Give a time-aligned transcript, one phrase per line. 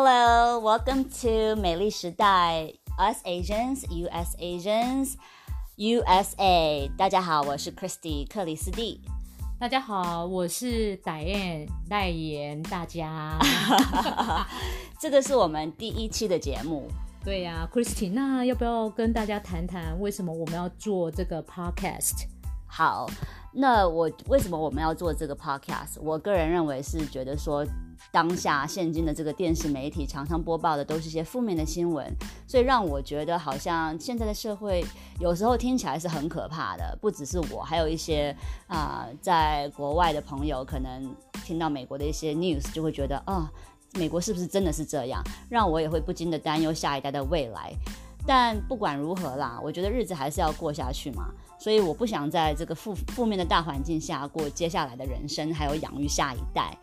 [0.00, 5.14] Hello, welcome to 美丽时代 Us Asians, US Asians,
[5.76, 6.88] USA。
[6.96, 9.00] 大家好，我是 Christy 克里斯蒂。
[9.58, 13.40] 大家好，我是 Diane 代言大家。
[15.00, 16.86] 这个是我们第一期的节目。
[17.24, 22.28] 对呀，Christy，那要不要跟大家谈谈为什么我们要做这个 podcast？
[22.68, 23.10] 好，
[23.52, 26.00] 那我为什么我们要做这个 podcast？
[26.00, 27.66] 我个人认为是觉得说，
[28.12, 32.06] 当下现今的这个电视媒体常常播报的都是一些负面的新闻，
[32.46, 34.84] 所以让我觉得好像现在的社会
[35.18, 36.96] 有时候听起来是很可怕的。
[37.00, 43.50] 不只是我，还有一些啊、在国外的朋友，可能听到美国的一些 news 就会觉得啊、
[43.94, 45.22] 美国是不是真的是这样？
[45.48, 47.72] 让我也会不禁的担忧下一代的未来。
[48.26, 56.76] 但不管如何啦，我觉得日子还是要过下去嘛，所以我不想在这个负负面的大环境下过接下来的人生，还有养育下一代。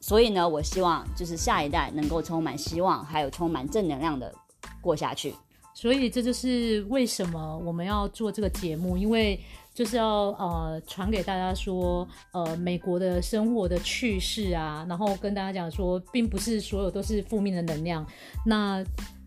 [0.00, 4.32] 所以呢，我希望就是下一代能够充满希望，还有充满正能量的
[4.80, 5.34] 过下去。
[5.74, 9.38] 所以这就是为什么我们要做这个节目，因为
[9.74, 18.04] 就是要呃传给大家说，呃美国的生活的趣事啊，然后跟大家讲说，并不是所有都是负面的能量，
[18.44, 18.84] 那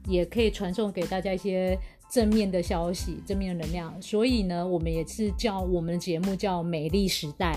[0.07, 1.77] 也可以传送给大家一些
[2.09, 4.01] 正面的消息、正面的能量。
[4.01, 7.53] 所以呢，我们也是叫我们的节目叫《美丽时代》。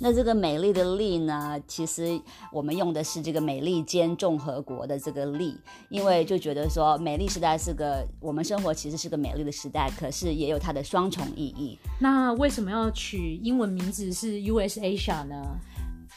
[0.00, 2.20] 那这个美丽的丽呢，其实
[2.52, 5.56] 我们用的是这个美利坚共和国的这个丽，
[5.88, 11.78] 因为就觉得说美丽时代是个我们生活其实是个美丽的时代，可是也有它的双重意义。
[12.00, 15.56] 那为什么要取英文名字是 US Asia 呢？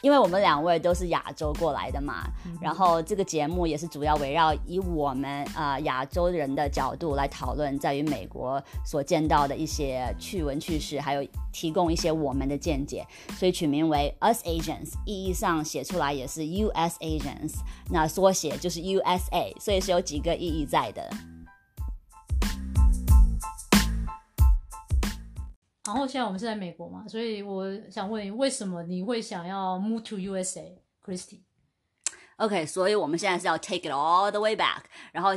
[0.02, 2.24] 因为我们两位都是亚洲过来的嘛，
[2.60, 17.54] 然后这个节目也是主要围绕以我们啊、呃亚洲人的角度来讨论，在于美国所见到的一些趣闻趣事，还有提供一些我们的见解，所以取名为 Us Asians，意义上写出来也是 US Asians，
[17.90, 21.08] 那缩写就是 USA，所以是有几个意义在的。
[25.88, 34.82] 然后现在我们是在美国嘛，所以我想问你，为什么你会想要 move to USA，Christy？OK，所以我们现在是要 take it all the way back，
[35.12, 35.30] 然后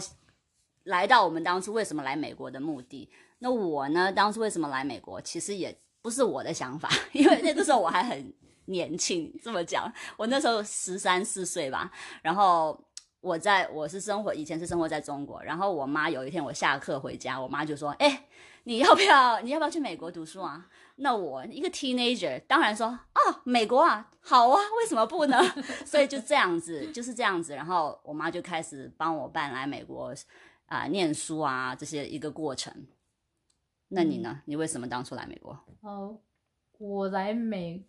[0.84, 3.10] 来到我们当初为什么来美国的目的。
[3.40, 8.34] 那我呢，当初为什么来美国，其实也不是我的想法， 因为那个时候我还很
[8.66, 9.34] 年轻。
[9.42, 11.90] 这么讲，我那时候十三四岁吧，
[12.22, 12.78] 然后
[13.20, 18.26] 我在我是生活以前是生活在中国，然后我妈有一天我下课回家，我妈就说：“哎、
[18.64, 25.42] 你要不要你要不要去美国读书啊？”那我一个 teenager 当然说：“哦，美国啊，好啊，为什么不呢？”
[25.86, 27.56] 所以就这样子，就是这样子。
[27.56, 30.14] 然后我妈就开始帮我办来美国
[30.68, 32.72] 啊、念书啊这些一个过程。
[33.88, 34.42] 那你呢？
[34.46, 35.58] 你为什么当初来美国？
[35.82, 36.18] 哦，
[36.78, 37.84] 我来美，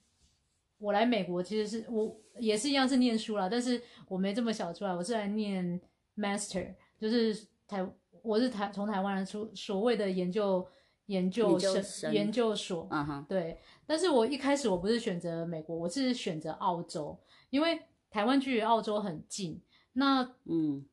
[0.78, 5.80] 我来美国其实是我也是一样是念书啦，但是我没这么小出来，我是来念
[6.16, 7.86] master，就是台
[8.22, 10.66] 我是台从台湾人出所谓的研究
[11.06, 17.18] 研究生生研究所，嗯哼，对，但是我一开始我不是选择美国，我是选择澳洲，
[17.50, 19.60] 因为台湾距离澳洲很近。
[19.94, 20.86] 那嗯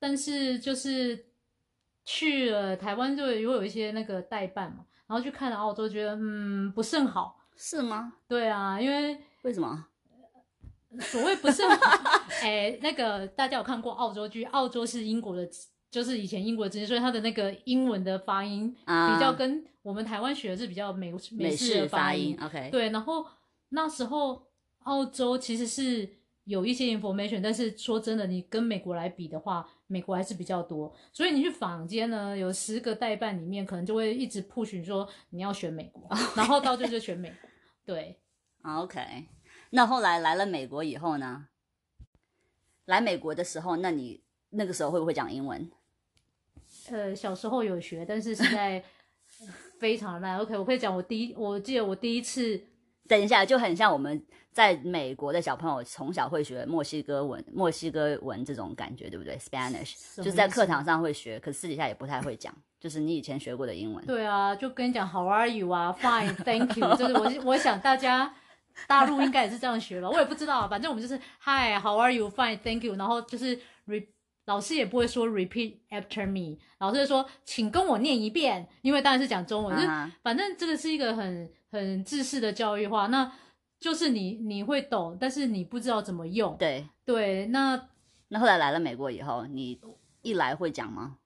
[0.00, 1.26] 但是就是
[2.04, 7.36] 去了台湾就有有一些那个代办嘛，然后去看了澳洲，觉得嗯不甚好。
[7.60, 8.14] 是吗？
[8.28, 9.86] 对啊，因为为什么？
[11.00, 11.76] 所谓不甚好，
[12.42, 14.44] 哎、那个大家有看过澳洲剧？
[14.44, 15.48] 澳洲是英国的，
[15.90, 23.26] 就是以前英国的殖民，所以他的那个英文的发音啊比较跟我们台湾学的是比较美美式式的发音，OK，对，然后
[23.70, 24.46] 那时候
[24.80, 26.08] 澳洲其实是
[26.44, 30.94] 有一些 information，但是说真的，你跟美国来比的话，美国还是比较多。
[31.12, 36.06] 所以你去坊间呢，有十个代办里面，可能就会一直 push 说你要选美国，
[36.36, 37.50] 然后到最后就选美国。
[37.84, 38.18] 对，
[38.62, 39.00] 啊 OK，
[39.70, 41.48] 那后来来了美国以后呢？
[42.84, 45.70] 来美国的时候，那你那个时候会不会讲英文？
[46.90, 48.82] 呃，小时候有学，但是现在
[49.78, 50.38] 非常烂。
[50.38, 52.60] OK，我可以讲我第一，我记得我第一次
[53.06, 64.04] 等一下，就很像我们在美国的小朋友从小会学墨西哥文、墨西哥文这种感觉，对不对？Spanish 就是在课堂上会学，可私底下也不太会讲，就是你以前学过的英文。
[64.04, 68.34] 对啊，就跟你讲 How are you 啊，Fine，Thank you，就是我我想大家
[68.86, 73.56] 大陆应该也是这样学吧，我也不知道，反正我们就是 Hi，How are you？Fine，Thank you，然后就是
[73.86, 74.06] re
[74.48, 79.76] 老师也不会说 repeat after me，老师就说请跟我念一遍，因为当然是讲中文，
[80.22, 83.30] 反正这个是一个很很制式的教育化，那
[83.78, 87.88] 就是你你会懂，但是你不知道怎么用，对，对，那
[88.28, 89.78] 那后来来了美国以后，你
[90.22, 91.18] 一来会讲吗？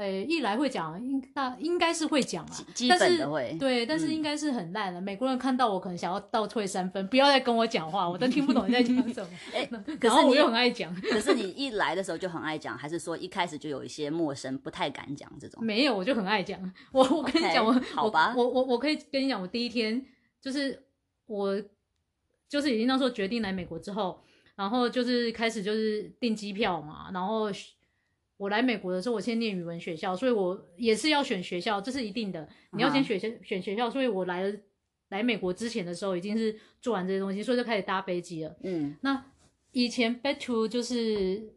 [0.00, 4.98] 呃，一来会讲，应大应该是会讲啊，基但是本的会对，但是嗯应该是很烂的。
[4.98, 9.28] 美国人看到我可能想要倒退三分，不要再跟我讲话，我都听不懂你在讲什么。
[9.52, 9.68] 哎，
[10.00, 15.62] 然后我你又很爱讲，可是你一来的时候就很爱讲，还是说一开始就有一些陌生，不太敢讲这种？
[15.62, 16.58] 没有我就很爱讲。
[16.92, 20.02] 我我跟你讲， 我好吧我我我我可以跟你讲，我第一天
[20.40, 20.82] 就是
[21.26, 21.62] 我
[22.48, 24.22] 就是已经那时候决定来美国之后，
[24.56, 27.50] 然后就是开始就是订机票嘛，然后
[28.40, 34.58] 我来美国的时候，我先念语文学校，所以我也是要选学校，这是一定的，你要先选学选学校，所以我来了
[35.10, 38.56] 来美国之前的时候已经是做完这些东西，所以就开始搭飞机了。
[38.62, 39.22] 嗯那
[39.72, 41.52] 以前 back to 就是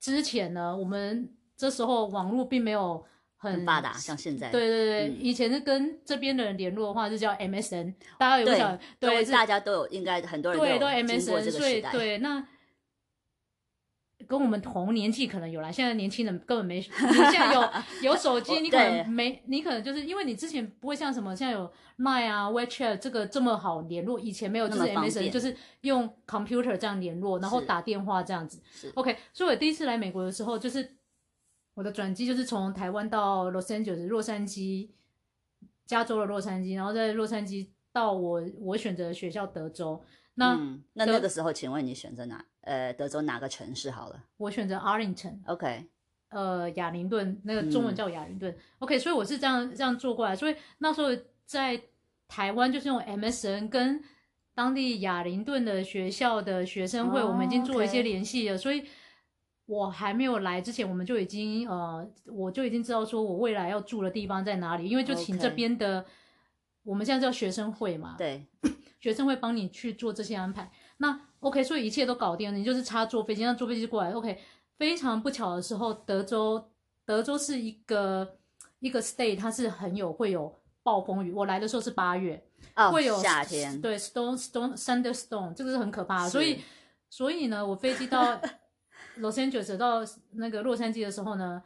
[0.00, 3.04] 之前呢，我们这时候网络并没有
[3.36, 8.78] 很很发达，像现在对对对，嗯以前是跟这边的人联络的话，是叫 MSN，大家有没有对想？
[8.98, 11.80] 对，是大家都有，应该很多人对，都有 MSN，这个所以。
[11.92, 12.44] 对那。
[14.26, 16.76] 跟我们同年纪可能有啦，现在年轻人根本没。
[16.76, 17.62] 你现在有
[18.10, 28.60] 有手机，你可能没，你可能就是因为你之前不会像什么，现在有 Line 啊、WeChat 这个这么好联络，以前没有，就是那么方 MSN 就是用 computer 这样联络，然后打电话这样子。
[28.94, 30.96] OK，所以我第一次来美国的时候，就是
[31.74, 34.90] 我的转机就是从台湾到 Los Angeles 洛杉矶，
[35.86, 40.02] 加州的洛杉矶，然后在洛杉矶到我我选择的学校德州。
[40.38, 42.44] 那、嗯，那那个时候，请问你选择哪？
[42.66, 45.86] 呃，德州哪个城市好了我选择 Arlington，？OK，
[46.28, 48.54] 呃，亚灵顿，那个中文嗯叫亚灵顿。
[48.80, 51.08] OK，所以我是这样这样做过来，所以那时候
[51.44, 51.80] 在
[52.28, 54.02] 台湾就是用 MSN 跟
[54.54, 58.84] 当地亚灵顿的学校的学生会，哦我们已经做了一些联系了，所以。
[59.68, 66.06] 我还没有来之前，我们就已经呃，我就已经知道说我未来要住的地方在哪里，因为就请这边的
[66.84, 68.46] 我们现在叫学生会嘛，对，
[69.00, 70.70] 学生会帮你去做这些安排。
[70.98, 74.10] 那 OK，所以一切都搞定了，你就是差坐飞机，那坐飞机过来。
[74.10, 74.36] OK，
[74.76, 76.70] 非常不巧的时候，德州
[77.04, 78.36] 德州是一个
[78.80, 80.52] 一个 state，它是很有会有
[80.82, 81.30] 暴风雨。
[81.30, 82.42] 我来的时候是八月，
[82.74, 86.30] 哦，会有夏天，对 storm storm thunderstorm，这个是很可怕的。
[86.30, 86.58] 所以
[87.08, 88.40] 所以呢，我飞机到
[89.20, 91.62] Los Angeles 到那个洛杉矶的时候呢，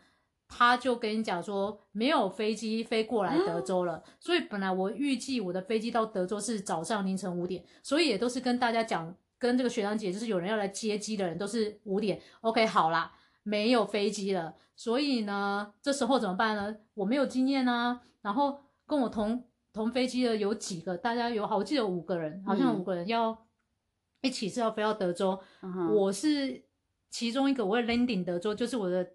[0.46, 4.04] 他就跟你讲说没有飞机飞过来德州了。
[4.20, 12.20] 所以本来我预计我的飞机到德州是早上凌晨五点，所以也都是跟大家讲，跟这个学长姐就是有人要来接机的人都是五点。
[12.42, 13.10] OK，好啦，
[13.42, 16.76] 没有飞机了，所以呢，这时候怎么办呢？
[16.94, 19.42] 我没有经验啊，然后跟我同
[19.72, 23.46] 同飞机的有几个，大家有好，我记得有五个人，好像嗯五个人要、
[24.20, 26.62] 一起是要飞到德州，嗯我是
[27.08, 29.08] 其中一个，我会 landing 德州，就是我的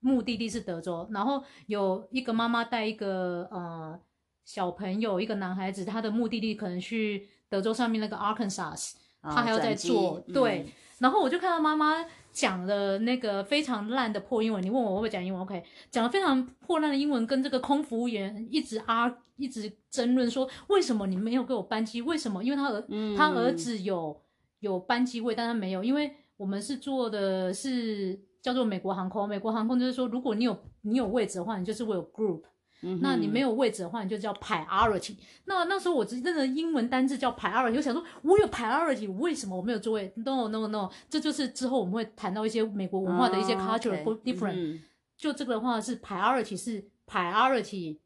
[0.00, 1.08] 目的地是德州。
[1.10, 3.98] 然后有一个妈妈带一个呃
[4.44, 10.22] 小朋友，一个男孩子，他的目的地可能去德州上面那个 Arkansas，哦他还要再做。
[10.32, 22.00] 对嗯，然后我就看到妈妈讲的那个非常烂的破英文，你问我会不会讲英文？OK，讲的非常破烂的英文，跟这个空服务员一直啊一直争论说，为什么你没有给我班机？
[22.02, 22.42] 为什么？
[22.42, 24.20] 因为他儿、嗯他儿子有
[24.60, 32.42] 有班机位，但他没有，因为我们是做的是叫做美国航空，美国航空就是说，如果你有你有位置的话，你就是会有 group。
[32.84, 35.16] 嗯那你没有位置的话，你就叫 priority。
[35.44, 44.54] 那那时候我认的英文单字叫 priority，我想说，我有 priority，为什么我没有座位？No No No，这就是之后我们会谈到一些美国文化的一些哦 culture OK，different。
[44.54, 44.82] 嗯
[45.16, 47.98] 就这个的话是 priority 是 priority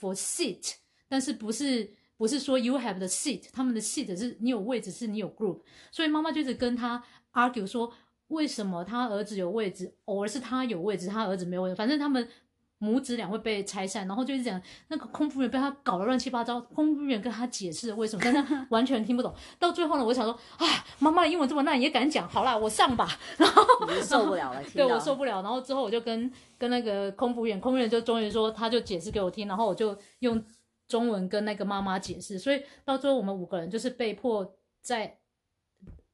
[0.00, 0.74] for seat，
[1.08, 5.60] 但是不是不是说 you have the seat，他们的 seat 是你有位置，是你有 group，
[5.90, 7.92] 所以妈妈就一直跟他 argue 说，
[8.28, 12.28] 为什么他儿子有位置，偶尔是他有位置，他儿子没有位置，反正他们。
[12.78, 19.34] 母子俩会被拆散，然后就一直讲那个空服员被他搞得乱七八糟，空服员跟他解释为什么，但他 完全听不懂。
[19.58, 20.66] 到最后呢，我想说啊，
[20.98, 23.08] 妈妈英文这么烂也敢讲，好啦，我上吧。
[23.38, 23.64] 然后
[24.02, 30.44] 受不了了，对我受不了，然后之后我就跟跟那个空服员，空服员就终于说，他就解释给我听，然后我就用
[30.86, 35.18] 中文跟那个妈妈解释，所以到最后我们五个人就是被迫在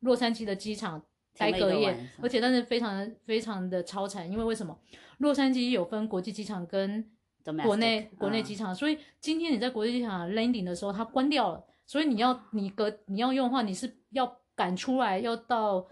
[0.00, 1.02] 洛杉矶的机场
[1.37, 4.76] 待隔夜而且但是非常的非常的超惨，因为为什么？
[5.18, 7.04] 洛杉矶有分国际机场跟
[7.62, 15.87] 国内国内嗯机场，所以今天你在国际机场 landing 的时候，它关掉了，所以你要你隔你要用的话，你是要赶出来，要到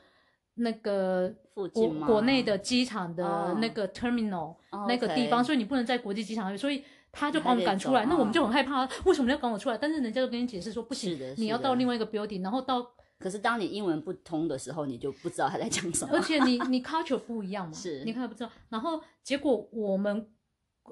[0.54, 2.06] 那个国附近吗？
[2.06, 3.56] 国内的机场的哦。
[3.60, 8.46] 那个 terminal、哦那个地方所以你不能在国际机场，所以他就把我们赶出来，那我们就哦。
[8.46, 9.76] 很害怕，为什么要赶我出来？
[9.76, 12.86] 但是人家就跟你解释说不行，你要到另外一个 building，然后到
[13.18, 16.14] 可是当你英文不通的时候，你就不知道他在讲什么。
[16.16, 18.50] 而且你 你 culture 不一样嘛，是你看不知道。
[18.68, 20.30] 然后结果我们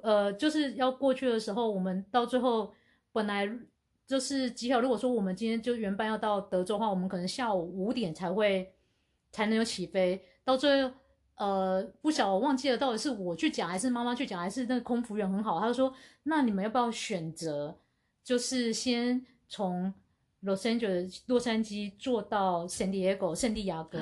[0.02, 2.72] 呃就是要过去的时候，我们到最后
[3.12, 3.48] 本来
[4.06, 8.72] 就是机票，如果说我们今天就原班要到德州的话，我们可能下午五点才会
[9.30, 10.90] 才能有起飞，到最后
[11.36, 15.92] 呃，不晓忘记了，到底是我去讲还是妈妈去讲，还是那个空服员很好，他就说，
[16.22, 17.78] 那你们要不要选择，
[18.24, 19.92] 就是先从
[20.46, 23.98] Los Angeles 洛杉矶坐到 San Diego 圣地亚哥，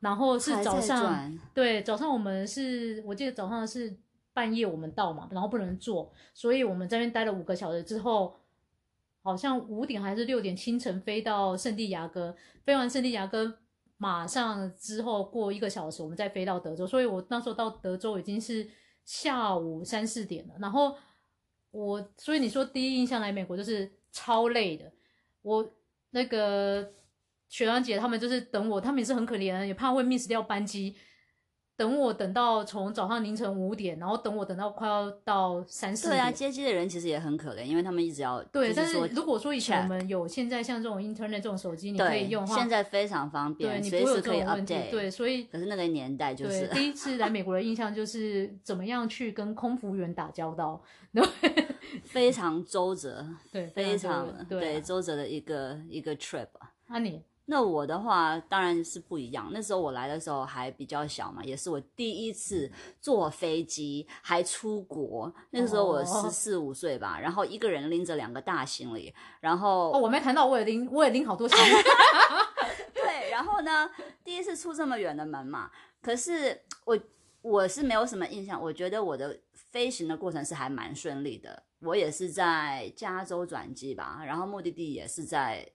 [0.00, 3.96] 然后是早上，对，早上我们是我记得早上是
[4.34, 8.36] 半夜我们到嘛，然后不能坐，所以我们在那边待了五个小时之后，
[9.22, 13.58] 好像五点还是六点清晨飞到圣地亚哥，飞完圣地亚哥
[13.96, 18.68] 马上之后过一个小时，我们再飞到德州，所以我那时候到德州已经是
[19.04, 20.94] 下午三四点了，然后
[21.70, 24.92] 我所以你说第一印象来美国就是超累的，
[25.42, 25.68] 我
[26.10, 26.94] 那个
[27.48, 30.96] 雪兰姐他们就是等我，他们也是很可怜，也怕会 miss 掉班机。
[31.78, 36.16] 等我等到从早上凌晨五点，然后等我等到快要到三四点。
[36.16, 44.74] 对啊，接机的人其实也很可怜，因为他们一直要对，但是说如果说以前 check 我们有现在像这种 Internet 这种手机，你可对以用的话，现在非常方对便，你不会有这随时可以种问题。
[44.74, 44.90] update。
[44.90, 50.82] 对，所以可是那个年代就对是第一次来美国的印象就是怎么样去跟空服员打交道，
[52.02, 54.80] 非常周折，对，非常常对啊。
[54.80, 56.72] 周折的一个一个 trip 啊。
[56.88, 59.48] 那你那我的话当然是不一样。
[59.52, 65.32] 那时候我来的时候还比较小嘛，也是我第一次坐飞机，还出国。
[65.50, 71.72] 那个时候我哦十四五岁吧，然后一个人拎着两个大行李，然后哦，我没谈到，我也拎，我也拎好多行李。
[72.92, 73.90] 对，然后呢，
[74.22, 75.70] 第一次出这么远的门嘛，
[76.02, 76.98] 可是我
[77.40, 81.62] 我是没有什么印象，我觉得我的飞行的过程是还蛮顺利的。
[81.80, 85.66] 我也是在加州转机吧，然后目的地也是在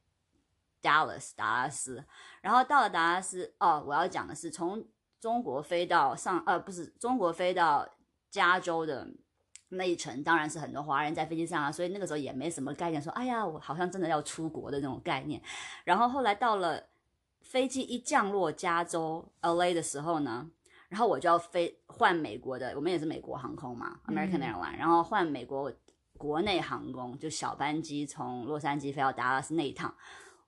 [0.84, 2.06] Dallas 达拉斯，
[2.42, 4.86] 然后到了达拉斯，哦，我要讲的是从
[5.20, 7.88] 中国飞到上，呃，不是中国飞到
[8.30, 9.08] 加州的。
[9.76, 15.42] 那一程当然是很多华人在飞机上啊，所以那个时候也没什么概念，说哎呀，我好像真的要出国的那种概念。
[15.84, 16.80] 然后后来到了
[17.42, 20.48] 飞机一降落加州 LA 的时候呢，
[20.90, 25.74] 然后我就要飞换美国的，我们也是美国航空嘛，American 嗯 Airline，、然后换美国
[26.20, 29.92] 国内航空，就小班机从洛杉矶飞到达拉斯那一趟。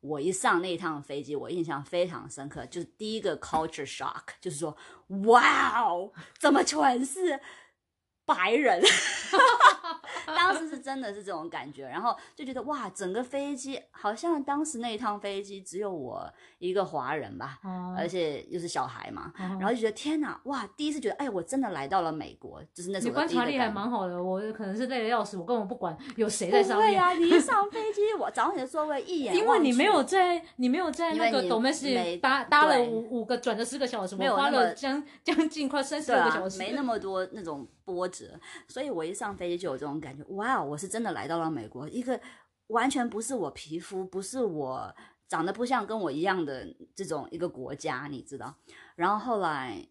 [0.07, 4.75] 我一上那趟飞机，我印象非常深刻，就是第一个 culture shock，就是说，
[5.25, 7.39] 哇哦，怎么全是
[8.25, 8.81] 白人？
[10.27, 17.96] 当时是真的是这种感觉，然后就觉得哇，整个飞机好像当时那一趟飞机只有我一个华人吧，哦。
[17.98, 26.88] 而且又是小孩嘛，然然后就觉得天哪，哇，第一次觉得哎，我真的来到了美国，就是那种你观察力还蛮好的，我可能是累得要死，我根本不管有谁在上面。
[26.88, 32.88] 不会啊，你一上飞机，我找你的座位一眼因为你没有在，你没有在那个 domestic 没搭搭了对。
[32.89, 36.58] 五五个转了四个小时，我花没有那么了将将近快三十个小，时。
[36.58, 38.25] 没那么多那种波折，
[38.68, 42.20] 所以我一上飞机就有这种感觉，哇，我是真的来到了美国，一个
[42.67, 44.96] 完全不是我皮肤，不是我
[45.27, 46.65] 长得不像跟我一样的
[46.96, 48.55] 这种一个国家，你知道？
[48.96, 49.86] 然后后来，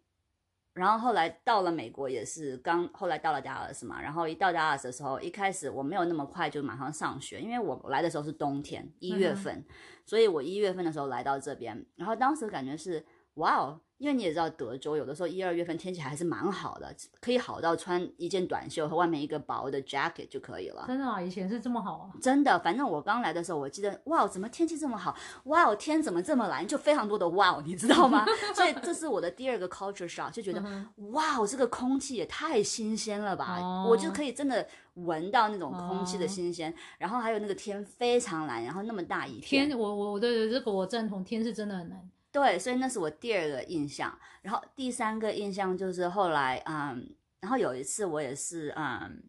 [0.72, 9.64] 然后后来到了美国也是刚，后来到了达尔斯嘛，然后一到达尔斯的时候，一开始我没有那么快就马上上学，因为我来的时候是冬天，一月份，
[10.06, 20.84] 所以我一月份的时候来到这边，然后当时感觉是哇哦，因为你也知道德州有的时候一二月份天气还是蛮好的，可以好到穿一件短袖和外面一个薄的 jacket 就可以了。
[20.86, 22.10] 真的啊，以前是这么好啊。
[22.20, 25.16] 真的，反正我刚来的时候，我记得哇，怎么天气这么好？
[25.44, 26.66] 哇，天怎么这么蓝？
[26.66, 28.26] 就非常多的哇，你知道吗？
[28.54, 33.58] 所以这是我的第二个 culture shock，就觉得、嗯哇，这个空气也太新鲜了吧！
[33.60, 42.10] 哦我就可以真的闻到那种空气的哦新鲜，然后还有那个天非常蓝，然后那么大一片天，我我我对这个我赞同，天是真的很难。
[42.34, 44.12] 对，所以那是我第二个印象。
[44.42, 49.22] 然后第三个印象就是后来，嗯，然后有一次我也是，嗯，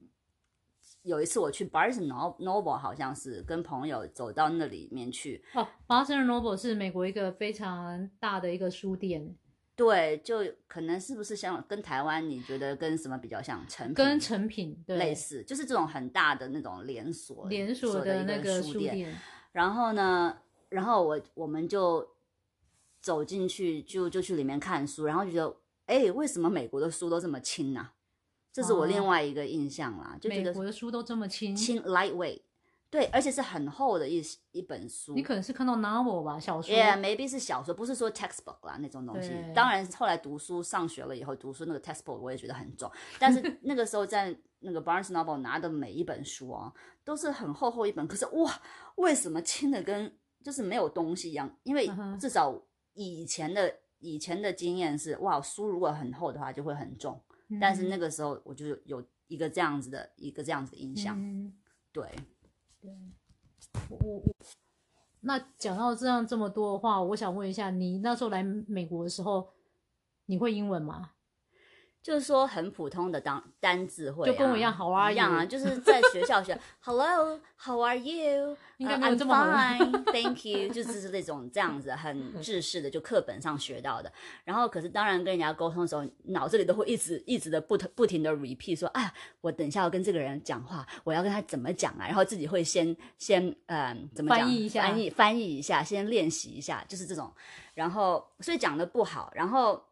[1.03, 9.35] 有一次我去 Barnes Noble，好像是跟朋友走到那里面去，哦，Barnes Noble 是美国一个非常大的一个书店，
[9.75, 13.63] 对，就可能是不是像跟台湾，你觉得跟什么比较像？
[13.67, 18.95] 成品跟成品对类似，就是这种很大的那种连锁连锁的那个书店。
[18.95, 19.15] 店。
[19.51, 20.35] 然后呢，
[20.69, 22.05] 然后我我们就
[23.05, 27.89] 走进去，就就去里面看书，然后就觉得，哎，为什么美国的书都这么轻呢、
[28.51, 32.41] 这是我哦另外一个印象啦，就觉美得国的书都这么轻，轻 lightweight，
[32.89, 35.13] 对，而且是很厚的一一本书。
[35.13, 36.75] 你可能是看到 novel 吧，小说。
[36.75, 39.29] Yeah，maybe 是小说，不是说 textbook 啦那种东西。
[39.53, 42.91] 当然，后来读书上学了以后，读书那个 textbook 我也觉得很重。
[43.19, 48.51] 但是 那个时候在那个 Barnes Noble 拿的每一本书啊，都是很厚厚一本，可是哇，
[48.95, 51.55] 为什么轻的跟就是没有东西一样？
[51.61, 51.87] 因为
[52.19, 52.59] 至少
[52.95, 57.21] 以前的以前的经验是，哇，书如果很厚的话就会很重。
[57.47, 61.53] 嗯但是那个时候我就有一个这样子的一个这样子的印象，嗯
[61.91, 62.09] 对。
[62.81, 62.91] 我
[63.89, 64.23] 我我，
[65.21, 69.49] 那讲到这样这么多的话，我想问一下，你那时候来美国的时候，
[70.25, 71.11] 你会英文吗？
[72.05, 78.55] 就是说很普通的单单字会、啊，就跟我一样，How are 一样啊，就是在学校学 Hello，How are you？
[78.77, 84.13] 应该呃没有这么好 I'm fine，Thank you， 就是那种这样子很制式的，就课本上学到的。
[84.43, 92.05] 然后可是当然跟人家沟通的时候，脑子里都会一直一直的不不停的 repeat 说，哎，我等一下要跟这个人讲话，我要跟他怎么讲啊？
[92.05, 97.33] 然后自己会先先呃怎么讲翻译一下翻译翻译一下，先练习一下，就是这种。
[97.73, 99.83] 然后所以讲的不好，然后。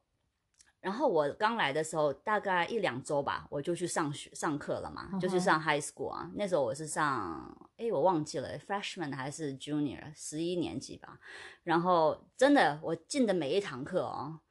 [0.84, 6.30] 然后我刚来的时候，大概一两周吧，我就去上学上课了嘛，就去上 high school 啊。
[6.36, 11.18] 那时候我是上，哎，我忘记了，freshman 还是 junior，十一年级吧。
[11.64, 14.42] 然后真的，我进的每一堂课哦，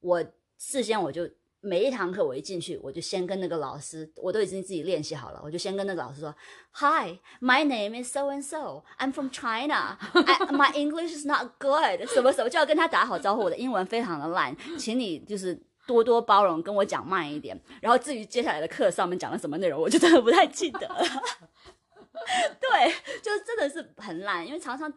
[0.00, 0.22] 我
[0.58, 1.26] 事先我就
[1.64, 6.34] 每一堂课我一进去，我就先跟那个老师，我都已经自己练习好了，我就先跟那个老师说
[6.74, 12.06] ，Hi, my name is so and so, I'm from China, I, my English is not good，
[12.12, 15.60] 什么什么就要跟他打好招呼，我的英文非常的烂，请你就是。
[15.86, 17.54] 多多包容，跟我讲慢一点。
[17.82, 20.96] 然后至于接下来的课上面讲了什么内容，我就真的不太记得了。
[22.58, 22.90] 对，
[23.22, 24.90] 就真的是很烂，因为常常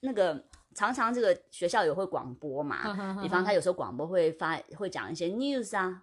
[0.00, 0.44] 那个
[0.74, 6.02] 常常这个学校也会广播嘛，比方他有时候广播会发会讲一些 news 啊，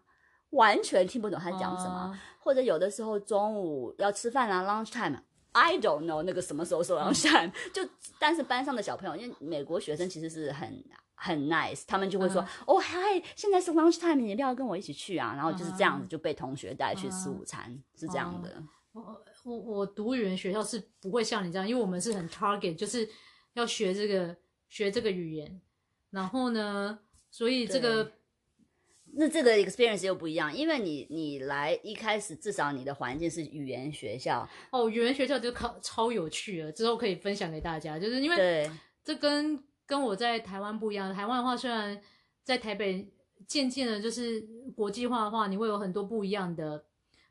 [0.51, 5.19] 完全听不懂他讲什么，或者有的时候中午要吃饭啊，lunch time。
[5.53, 7.85] I don't know 那个什么时候是 lunch time，、就
[8.17, 10.81] 但是班上的小朋友，因为美国学生其实是很
[11.13, 18.63] 很 nice，他们就会说，哦嗨，现在是 lunch time，你一定要跟我一起去啊，然后就是这样子就被同学带去吃午餐，是这样的。
[19.43, 23.05] 我我读语言学校是不会像你这样，因为我们是很 target，就是
[23.51, 24.33] 要学这个
[24.71, 25.59] 学这个语言，
[26.11, 26.97] 然后呢，
[27.29, 28.13] 所以这个
[29.13, 38.71] 那这个 experience 又不一样，因为你你来一开始至少你的环境是语言学校，哦，语言学校就超超有趣了，之后可以分享给大家，就是因为对
[39.03, 41.13] 这跟跟我在台湾不一样。
[41.13, 42.01] 台湾的话，虽然
[42.45, 43.11] 在台北
[43.45, 44.39] 渐渐的就是
[44.73, 46.85] 国际化的话，你会有很多不一样的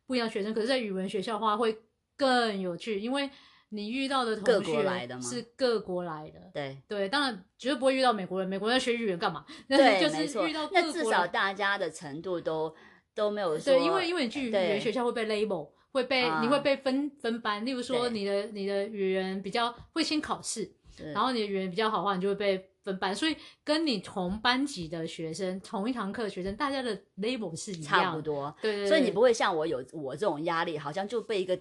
[0.05, 1.79] 不一样的学生，可是，在语文学校的话会
[2.17, 3.31] 更有趣，因为
[3.71, 6.41] 你遇到的同各学国来的吗是各国来的。
[6.53, 9.45] 对对，当然绝对不会遇到美国人，美国人要学语言干嘛？
[9.69, 12.75] 但 对，是就是遇到各那至少大家的程度都
[13.15, 17.65] 都没有说，对，因为因为你去语言学校会被 label，会被、啊你会被分分班。
[17.65, 20.71] 例如说你的你的语言比较会先考试，
[21.15, 23.15] 然后你的语言比较好的话，你就会被分班。
[23.15, 27.85] 所以跟你同班级的学生，同一堂课的学生，大家的 label 是一样。
[27.85, 31.59] 差不多，对对对，所以你不会像我有我这种压力，好像就被一个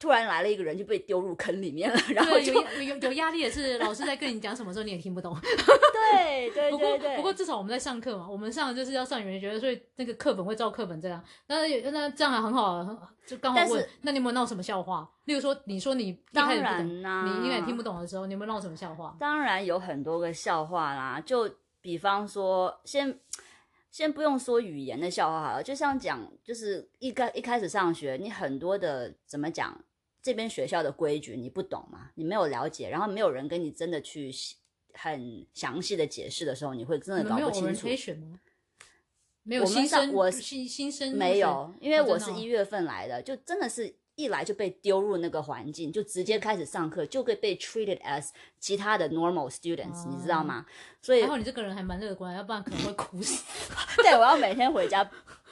[0.00, 5.38] 突然来了一个人就被丢入坑里面了， 然后就有有有有压力也是老师在跟你讲什么时候你也听不懂。
[6.12, 11.22] 对对不过对对，不过至少我们在上课嘛，我们上的就是要上语言学，所以那个课本会照课本这样。
[11.46, 15.08] 那有那这样还很好啊，很就刚好问，那你有没有闹什么笑话？
[15.26, 19.14] 例如说，你说你当然啦、你一开始听不懂的时候，你有没有闹什么笑话？
[19.20, 21.48] 当然有很多个笑话啦，就
[21.82, 23.20] 比方说，先
[23.90, 29.78] 先不用说语言的笑话好了，就像讲，就是一开一开始上学，你很多的怎么讲，
[30.22, 34.30] 这边学校的规矩你不懂嘛，你没有了解，然后没有人跟你真的去
[34.92, 37.86] 很详细的解释的时候，你会真的搞不清楚。
[39.42, 48.28] 没有我新生，上我新新生没有，因为我是一月份来的，就真的是一来就被丢入那个环境，就直接开始上课，就会被 treated as
[48.58, 50.66] 其他的 normal students，、你知道吗？
[51.00, 53.42] 所以然后你这个人还蛮乐观，要不然可能会哭死。
[54.02, 55.10] 对，我要每天回家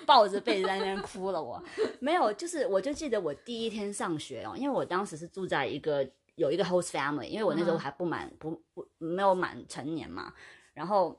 [0.09, 1.63] 抱着被子在那边哭了我。
[2.01, 10.33] 没有，就是我就记得我第一天上学哦，因为我当时是住在一个有一个 host family，因为我那时候嗯还不满不不没有满成年嘛，
[10.73, 11.15] 然后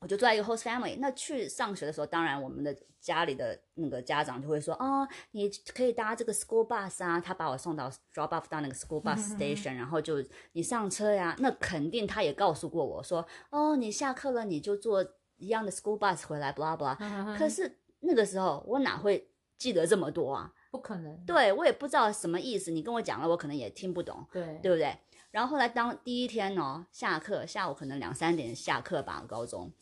[0.00, 0.98] 我就住在一个 host family。
[0.98, 10.22] 那去上学的时候，当然我们的家里的那个家长就会说，哦，你可以搭这个 school bus 啊，他把我送到 drop off 到那个 school bus station，、然后就
[10.52, 15.02] 你上车呀，那肯定他也告诉过我说，哦，你下课了你就坐
[15.38, 17.38] 一样的 school bus 回来，blah blah。
[17.38, 20.52] 可是那个时候我哪会记得这么多啊？
[20.70, 24.96] 不可能，对我也不知道什么意思，你跟我讲了，我可能也听不懂，对对不对？
[25.30, 29.72] 然后后来当第一天哦，下课下午可能两三点下课吧，高中，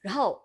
[0.00, 0.42] 然后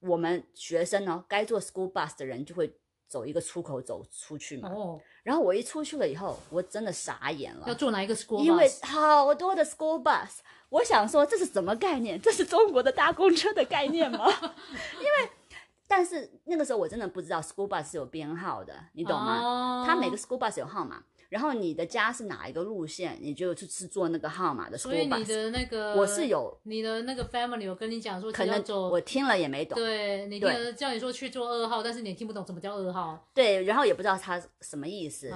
[0.00, 4.68] 我们学生呢，该坐 school bus 的人就会走一个出口走出去嘛。
[4.68, 8.44] 哦，然后我一出去了以后，我真的傻眼了要，坐哪一个 school bus？
[8.44, 10.38] 因为好多的 school bus，
[10.68, 12.20] 我想说这是什么概念？
[12.20, 14.28] 这是中国的大公车的概念吗？
[14.98, 15.30] 因为，
[15.88, 19.40] 但是那个时候我真的不知道 school bus 是有编号的，你懂吗？
[19.40, 25.28] 哦它每个 school bus 有号码，然后你的家是哪一个路线，你就去是坐那个号码的所以 school 你 bus。
[25.28, 33.26] 的那个我是有你的那个 family 我跟你讲说，可能我听了也没懂，对你对听叫你说去做二号，但是你也听不懂什么叫二号。
[33.32, 35.32] 对，然后也不知道他什么意思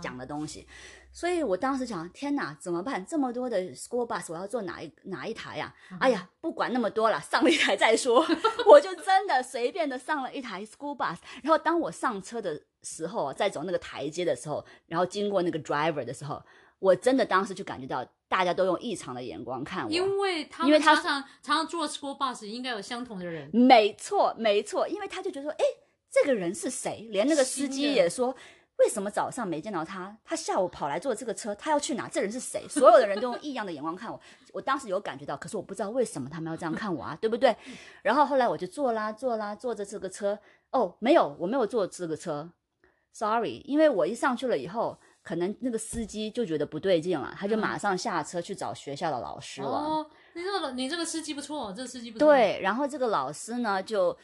[0.00, 0.66] 讲的东西，
[1.12, 3.04] 所以我当时想，天哪，怎么办？
[3.04, 8.24] 这么多的 school bus，我要坐哪一哪一台呀、嗯哎呀，不管那么多了，上了一台再说。
[8.66, 11.18] 我就真的随便的上了一台 school bus。
[11.42, 16.42] 然后当我上车的时候，在走那个台阶的时候，然后经过那个 driver 的时候，
[16.78, 19.90] 我真的当时就感觉到大家都用异常的眼光看我。
[19.90, 23.50] 因为他因为他们常常常常坐 school bus，应该有相同的人。
[23.52, 25.64] 没错，没错，因为他就觉得说，哎，
[26.10, 27.06] 这个人是谁？
[27.10, 28.34] 连那个司机也说，
[28.78, 30.16] 为什么早上没见到他？
[30.24, 32.08] 他下午跑来坐这个车，他要去哪？
[32.08, 32.66] 这人是谁？
[32.70, 34.20] 所有的人都用异样的眼光看我。
[34.52, 37.56] 我当时有感觉到，可是我不知道为什么他们要这样看我啊，对不对？
[38.02, 40.38] 然后后来我就坐啦，坐啦，坐着这个车。
[40.70, 42.50] 哦，没有，我没有坐这个车
[43.12, 44.98] ，sorry，因为我一上去了以后。
[45.24, 49.68] 可能那个司机就觉得不对劲了，他就嗯马上下车去找学校的老师了。
[49.68, 54.18] 哦，你这个你这个司机不错，这个司机不错。，对，然后这个老师呢就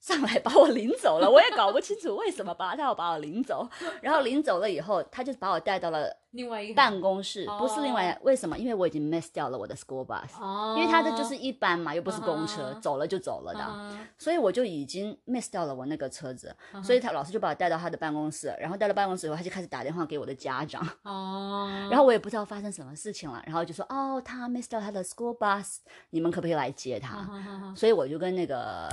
[0.00, 3.68] 上来把我领走了，我也搞不清楚为什么把他要把我领走。
[4.00, 8.56] 然后领走了以后，他就把我带到了另外一个办公室，不是另外哦为什么？
[8.56, 13.60] 因为我已经 miss 掉了我的 school bus，、哦，因为他的就是一般嘛，又不是公车，嗯走了就走了的。
[13.60, 25.78] 啊所以我就已经 miss 掉了我那个车子，嗯所以他老师就把我带到他的办公室，然后带到办公室以后，他就开始打电话给我的家长，哦，然后我也不知道发生什么事情了，然后就说哦，他 miss 掉他的 school bus，
[26.10, 27.28] 你们可不可以来接他？
[27.74, 28.88] 所以我就跟那个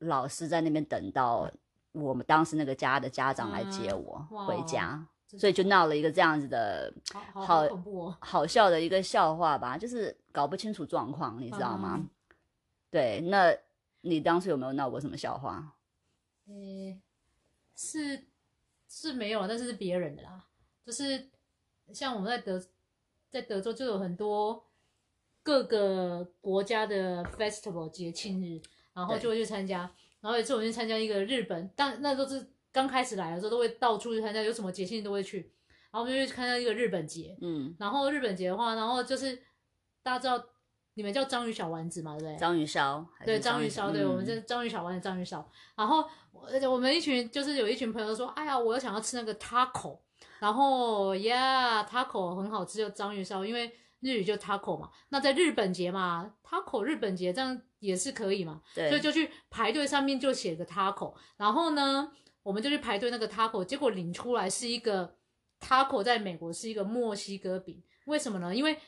[0.00, 1.50] 老师在那边等到
[1.92, 7.66] 我们当时那个家的家长来接我回家，真所以就闹了一个这样子的好
[8.20, 11.96] 好笑的一个笑话吧，就是搞不清楚状况，你知道吗？
[11.98, 12.08] 嗯
[12.90, 13.56] 对，那
[14.00, 15.76] 你当时有没有闹过什么笑话？
[16.46, 17.00] 嗯，
[17.76, 18.26] 是
[18.88, 20.46] 是没有，但是是别人的啦。
[20.84, 21.28] 就是
[21.92, 22.60] 像我们在德
[23.30, 24.64] 在德州就有很多
[25.42, 28.60] 各个国家的 festival 节庆日，
[29.00, 29.80] 然后就会去参加。
[30.20, 35.52] 然后有一次我去参加一个日本，但那都是刚开始来的时候，都会到处去参加，有什么节庆都会去。
[35.92, 39.34] 然后我们就去参加一个日本节，嗯，然后日本节的话，然后就是
[40.04, 40.40] 大家知道
[40.94, 42.36] 你们叫章鱼小丸子嘛，对不对？
[42.38, 45.50] 章鱼烧，对章鱼烧，对、嗯我们这章鱼小丸子章鱼烧。
[45.74, 49.98] 然后我而且我们一群就是有一群朋友说，哎呀，我想要吃那个 taco，
[50.38, 53.66] 然后呀，taco 很好吃，就章鱼烧，因为
[53.98, 54.90] 日语就 taco 嘛。
[55.08, 62.10] 那在日本节嘛，taco 日本节这样也是可以嘛，对，所以就去排队，上面就写个 taco，然后呢，
[62.42, 65.16] 我们就去排队那个 taco，结果领出来是一个
[65.60, 68.54] taco，在美国是一个墨西哥饼，为什么呢？
[68.54, 68.78] 因为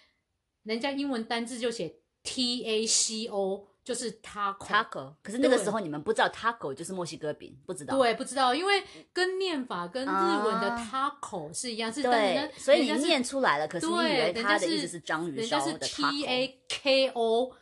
[0.62, 4.64] 人家英文单字就写 T A C O，就是 taco。
[4.66, 7.98] taco，可是那个时候你们不知道 taco 就是墨西哥饼，不知道。
[7.98, 16.26] 对，不知道，因为跟念法跟日文的啊 taco 是一样，是但人对，所以你念出来了，可是你以对为人家是他的意思是章鱼人家是烧的 T taco。
[16.28, 17.52] A K O，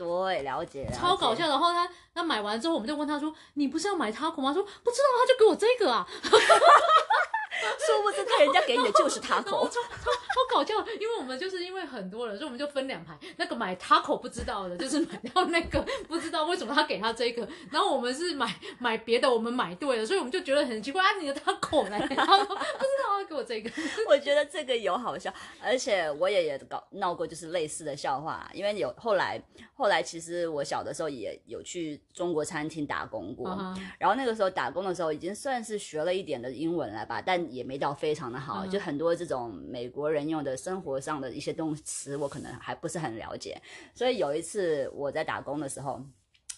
[0.00, 1.46] 对，了解，了解超搞笑。
[1.46, 6.08] 然后他他买完之后，我们就问他说：“你不是要买 taco 吗？”他说：“不知道，他就给我这个啊。”
[7.78, 13.18] 殊不知他人家给你的就是 taco，超超超搞笑，因为我们就是因为很多人，所以我们就分两排。
[13.36, 21.98] 那个买 taco 不知道的，就是买到那个不知道为什么他给他这个，然后我们是买 买别的，我们买对了，所以我们就觉得很奇怪啊，你的 taco 呢？
[22.10, 23.70] 然后说不知道他给我这个，
[24.08, 25.32] 我觉得这个有好笑，
[25.62, 29.42] 而且我也也搞闹过就是类似的笑话，因为有后来
[29.74, 43.60] 后来其实我小的时候也有去中国餐厅打工过，啊然后那个时候打工的时候已经算是学了一点的英文了吧，但也没到非常的好，嗯就很多这种美国人用的生活上的一些动词，我可能还不是很了解。
[43.94, 46.00] 所以有一次我在打工的时候，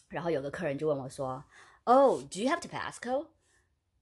[0.09, 1.43] 然后有个客人就问我说
[1.85, 3.27] ：“Oh, do you have Tabasco？”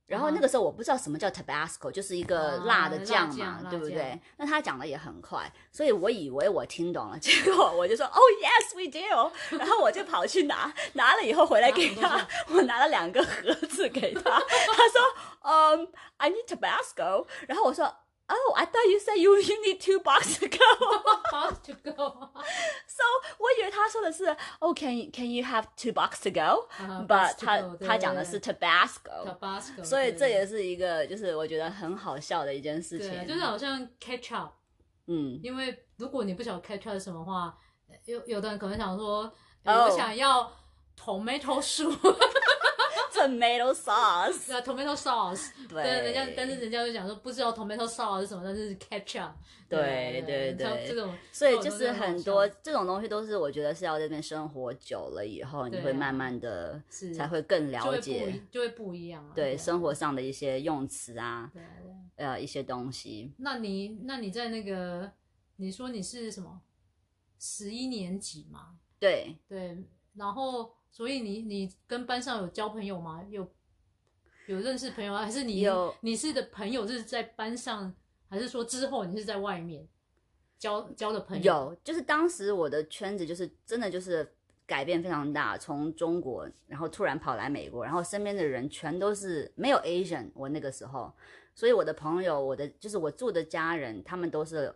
[0.06, 4.20] 然后那个时候我不知道什么叫 Tabasco，就是一个哦辣的酱嘛，对不对？
[4.36, 9.32] 那他讲的也很快，所以我以为我听懂了，结果我就说：“Oh yes, we do。
[9.56, 15.00] ”然后我就跑去拿，拿了以后回来给拿他，我拿了两个盒子给他，他说
[15.40, 17.94] ：“嗯、i need Tabasco。”然后我说。
[18.32, 23.02] Oh, I thought you said you you need two bucks to go.，how to go？So
[23.38, 24.24] 我以为他说的是
[24.60, 26.68] Oh, can you can you have two bucks to go?
[26.78, 33.10] 啊 But 他 go，对他讲的是 Tabasco，Tabasco，所以这也是是一个就是我觉得很好笑的一件事情。
[33.10, 34.52] 对，就是好像 catch up。
[35.08, 37.52] 嗯，因为如果你不晓得 catch up 是什么话，
[38.04, 39.24] 有有的人可能想说，
[39.64, 40.52] 哦我想要
[40.96, 41.98] tomato soup，
[43.12, 45.82] tomato sauce，对啊，tomato sauce，对。
[45.82, 49.36] 对，人家但是人家就讲说不知道 tomato sauce 是什么，但是 catch up，
[49.68, 59.56] 对对对对这种所以就是很多这种东西都是我觉得是要在这边生活久了以后，你会慢慢的是才会更了解一就会不一样啊，对啊。
[59.56, 61.50] 生活上的一些用词啊。
[62.16, 63.32] 呃一些东西。
[63.38, 65.10] 那你那你在那个
[65.56, 66.60] 你说你是什么
[67.38, 68.76] 十一年级嘛？
[68.98, 69.82] 对，对，
[70.14, 73.24] 然后所以你你跟班上有交朋友吗？
[73.30, 73.48] 有
[74.46, 75.22] 有认识朋友吗？
[75.22, 77.94] 还是你有你是的朋友是在班上
[78.28, 79.86] 还是说之后你是在外面
[80.58, 81.42] 交交的朋友？
[81.42, 84.28] 有，就是当时我的圈子就是真的就是
[84.66, 91.12] 改变非常大，从中国然后突然跑来美国，然后身边的人全都是没有 Asian，我那个时候，
[91.54, 94.74] 所以我的朋友，我的就是我住的家人，他们都是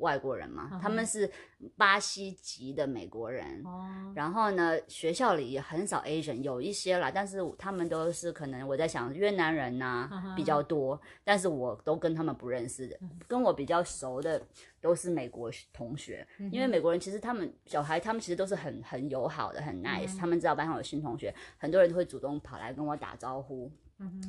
[0.00, 1.30] 外国人嘛，他们是
[1.76, 3.62] 巴西籍的美国人。
[3.64, 14.40] 哦，然后呢，学校里也很少 Asian，有一些啦，但是他们都是可能我在想越南人呐、嗯比较多，但是我都跟他们不认识的，跟我比较熟的
[14.80, 23.70] 都是美国同学，因为美国人其实他们小孩他们其实都是很很友好的，很 nice，、他们知道班上有新同学，很多人都会主动跑来跟我打招呼，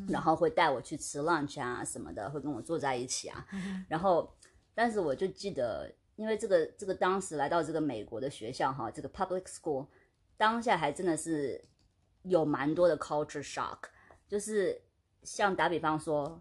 [0.08, 3.46] 然后会带我去吃 lunch 啊什么的，会跟我坐在一起啊，
[3.90, 4.34] 然后
[4.78, 9.88] 但是我就记得，因为这个这个当时来到这个美国的学校哈，这个 public school，
[10.38, 11.60] 当下还真的是
[12.22, 13.80] 有蛮多的 culture shock，
[14.28, 14.80] 就是
[15.24, 16.40] 像打比方说，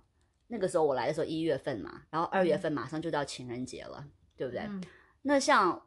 [0.49, 4.61] 那个时候我来的时候一月份嘛，然后二月份马上就到情人节了，对不对？
[4.69, 4.83] 嗯
[5.23, 5.83] 那像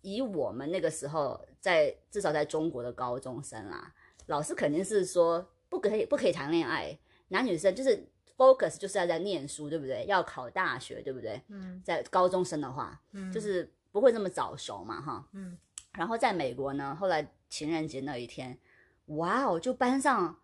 [0.00, 3.94] 以我们那个时候在至少在中国的高中生啦，
[4.28, 8.08] 老师肯定是说不可以不可以谈恋爱，男女生就是
[8.40, 10.06] focus 就是要在念书，对不对？
[10.06, 11.38] 要考大学，对不对？
[11.48, 15.28] 嗯在高中生的话，嗯，就是不会那么早熟嘛，哈。
[15.32, 15.58] 嗯
[15.92, 18.58] 然后在美国呢，后来情人节那一天，
[19.06, 20.34] 哇哦，就班上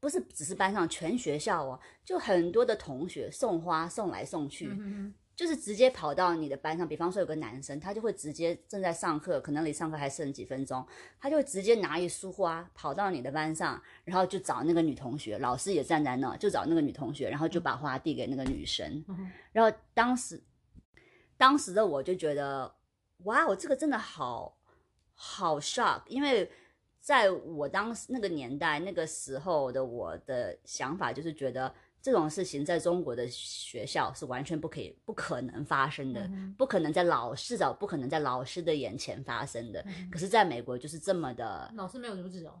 [0.00, 6.86] 不是只是班上，全学校哦，就很多的同学送花送来送去，嗯哼就是直接跑到你的班上。
[6.86, 10.86] 比方说有个男生，他就会直接正在上课，可能离上课还剩几分钟，
[11.18, 19.04] 他就会直接拿一束花跑到你的班上，然后就找那个女同学，老师也站在那，就找那个女同学，然后就把花递给那个女生。
[19.52, 20.42] 然后当时，
[21.36, 22.74] 当时的我就觉得，
[23.24, 24.58] 哇我，这个真的好
[25.14, 26.50] 好 shock，因为
[27.00, 39.82] 在我当时那个年代、那个时候的我的想法就是觉得这种事情在中国的学校是完全不可以、不可能发生的，嗯不可能在老至少不可能在老师的眼前发生的。
[40.10, 42.60] 可是，在美国就是这么的，老师没有阻止哦，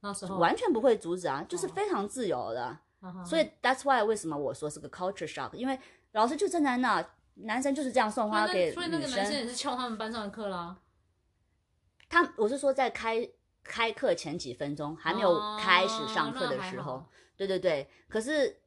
[0.00, 2.78] 那时候完全不会阻止啊，就是哦非常自由的。
[3.24, 5.76] 所以 that's why 为什么我说是个 culture shock，因为
[6.12, 7.04] 老师就站在那，
[7.34, 9.48] 男生就是这样送花给所以那个男生也。
[9.48, 10.78] 是翘他们班上的课啦，
[12.08, 13.26] 他我是说在开
[13.64, 17.88] 开课前几分钟还没有哦开始上课的时候，好对对对。
[18.06, 18.59] 可是，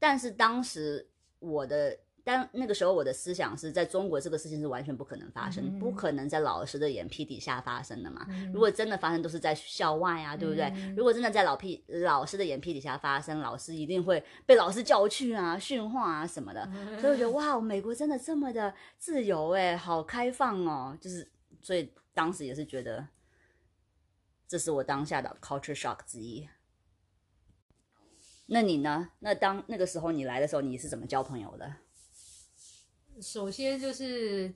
[0.00, 1.08] 但是当时
[1.38, 1.96] 我的。
[2.22, 8.26] 当那个时候，我的思想是在中国这个事情是完全不可能发生，嗯不可能在老师的眼皮底下发生的嘛。
[8.28, 10.66] 嗯如果真的发生，都是在校外啊，对不对？
[10.76, 16.62] 嗯如果真的在老屁老师的眼皮底下发生，老师一定会被老师叫去啊、训话啊什么的。
[17.00, 20.96] 所以我觉得哇，美国真的这么的自由哎，好开放哦。
[21.00, 21.26] 就是
[21.62, 23.08] 所以当时也是觉得，
[24.46, 26.46] 这是我当下的 culture shock 之一。
[28.52, 29.10] 那你呢？
[29.20, 31.72] 那当那个时候你来的时候，你是怎么交朋友的？
[33.22, 34.52] 首先就是，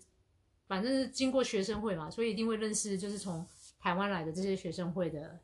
[0.67, 3.47] 反正是经过学生会嘛，所以一定会认识，就是从
[3.79, 5.39] 台湾来的这些学生会的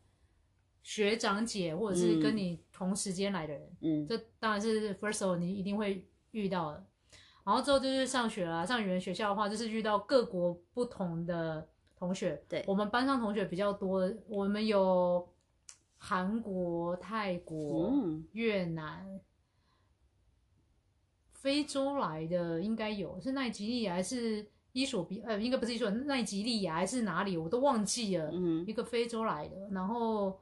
[0.83, 6.85] 学长姐，或者是跟你同时间来的人，嗯这当然是 first of all 你一定会遇到的。
[7.45, 12.43] 然后之后就是上学啦，上语言学校的话，就是遇到各国不同的同学。
[12.49, 15.30] 对我们班上同学比较多，我们有
[16.03, 19.21] 韩国、泰国、嗯越南、
[21.35, 25.21] 非洲来的应该有，是奈及利亚还是伊索比？
[25.21, 27.37] 呃，应该不是伊索，奈及利亚还是哪里？
[27.37, 28.31] 我都忘记了。
[28.33, 30.41] 嗯，一个非洲来的，然后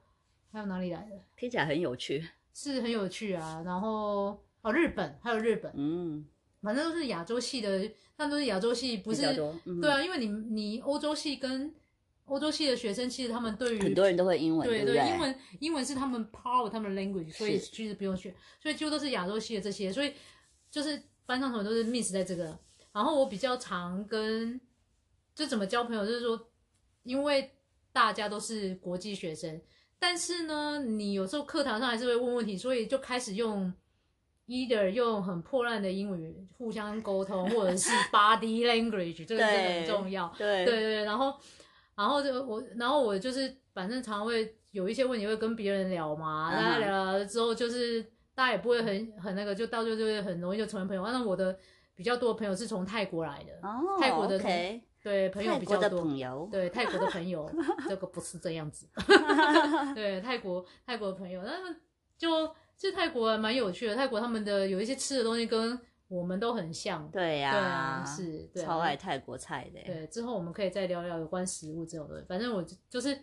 [0.52, 1.20] 还有哪里来的？
[1.36, 2.24] 听起来很有趣。
[2.54, 3.60] 是很有趣啊。
[3.66, 6.24] 然后哦，日本还有日本，嗯，
[6.62, 9.56] 反正都是亚洲系的，但都是亚洲系，不是比较多。
[9.64, 11.74] 嗯、对啊，因为你你欧洲系跟
[12.28, 14.96] 欧洲系的学生，其实他们对于很多人都会英文，对不对？
[14.96, 20.12] 英文英文是他们 power 他们 language，所以是其实不用学，所以几乎都是亚洲系的这些，所以
[20.70, 22.58] 就是班上同学都是 miss 在这个。
[22.92, 24.60] 然后我比较常跟
[25.34, 26.48] 就怎么交朋友，就是说，
[27.04, 27.52] 因为
[27.92, 29.60] 大家都是国际学生，
[29.98, 33.72] 但是呢，你有时候课堂上还是会问问题，所以就开始用
[34.46, 40.34] either 用很破烂的英语互相沟通，或者是 body language，这个真的很重要。
[40.36, 41.38] 对对对对，然后
[41.98, 48.00] 然后就我，然后我就是反正常会有一些问题会跟别人聊嘛，大家聊了之后就是
[48.36, 51.04] 大家也不会很很那个，就到最后就会很容易就成为朋友。
[51.08, 51.58] 那我的
[51.96, 56.04] 比较多的朋友是从泰国来的，哦，泰国的同 OK，对朋友比较多。
[56.52, 57.50] 对泰国的朋友，
[57.88, 58.86] 这个不是这样子。
[59.96, 61.76] 对泰国泰国的朋友，他们
[62.16, 63.96] 就就泰国蛮有趣的。
[63.96, 65.76] 泰国他们的有一些吃的东西跟
[66.08, 67.08] 我们都很像。
[67.10, 69.80] 对呀、对啊，是，对啊超爱泰国菜的。
[69.84, 72.24] 对，之后我们可以再聊聊有关食物这种的。
[72.28, 73.16] 反正我就就是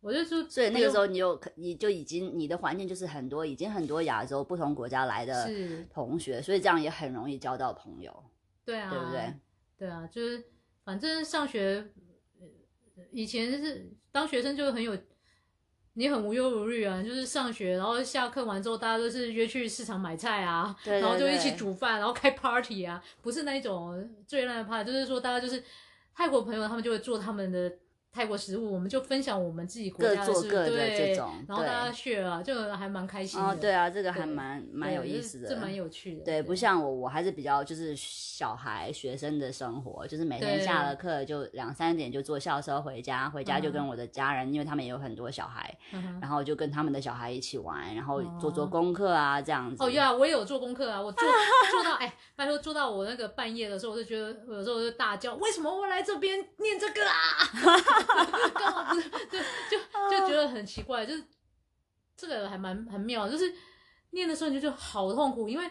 [0.00, 8.24] 我就说，所以那个时候你有你就已经你的环境就是很多已经很多亚洲不同国家来的是，同学，所以这样也很容易交到朋友，
[8.64, 9.34] 对啊，对不对？？
[9.78, 10.44] 对啊，就是
[10.84, 11.84] 反正上学，
[12.96, 14.96] 呃以前是当学生就很有，
[15.98, 25.64] 你很无忧无虑啊，就是上学，然后下课完之后，大家都是约去市场买菜啊，对对然后就一起煮饭，然后开 party 啊，不是那一种最烂的 party，就是说大家就是
[26.14, 27.72] 泰国朋友，他们就会做他们的
[28.16, 30.32] 泰国食物，我们就分享我们自己国各家各
[30.64, 33.46] 的，这种对然后大家 share 啊，就还蛮开心的。
[33.46, 36.24] 哦，对啊，这个还蛮蛮有意思的，这蛮有趣的。
[36.24, 49.84] 对，不像我，我还是比较就是小孩学生的生活，就是每天下了课就两三点就坐校车回家，回家就跟嗯我的家人，因为他们也有很多小孩，嗯然后就跟他们的小孩一起玩，然后做做哦功课啊，这样子。
[49.84, 51.22] 哦呀，我也有做功课啊，我做
[51.70, 58.05] 做到哎，拜托做到我那个半夜的时候，我就觉得有时候就大叫，为什么我来这边念这个啊？
[59.70, 61.24] 就就就觉得很奇怪，就是
[62.16, 63.52] 这个还蛮很妙，就是
[64.10, 65.68] 念的时候你就觉得好痛苦，因为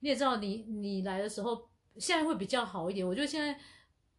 [0.00, 3.58] 你也知道你你来的时候，现在会比较好一点，我觉得现在。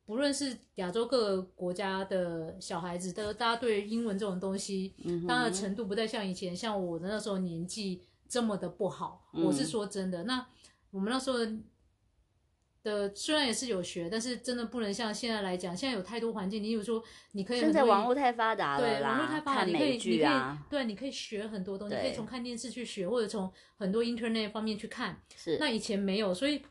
[0.06, 4.96] 不论是亚洲各个国家的小孩子，都大家对英文这种东西，
[5.28, 9.28] 当然程度不再像以前，像我的那时候年纪这么的不好。
[9.34, 10.48] 嗯我是说真的，那
[10.92, 11.40] 我们那时候
[12.88, 20.24] 的虽然也是有学，但是真的不能像现在来讲，现在有太多环境，你比如说你可以现在网络太发达了对网络，太发达，看你可以你可以
[20.70, 25.22] 对，你可以学很多东西，你可以从看电视去学，或者从很多 internet 方面去看。
[25.36, 26.62] 是那以前没有，所以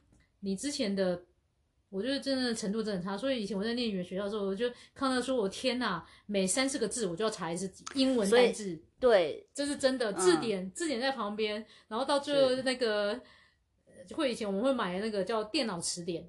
[0.41, 1.23] 你之前的，
[1.91, 3.17] 我觉得真的程度真的很差。
[3.17, 10.11] 所以以前我在念语言学校的时候，我就看到说，我天哪，每三四个字我就要查一次英文单字，对，这是真的。
[10.13, 13.21] 嗯字典、字典在旁边，然后到最后那个呃
[14.15, 16.29] 会以前我们会买那个叫电脑词典，